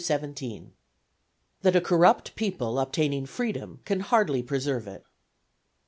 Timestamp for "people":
2.35-2.79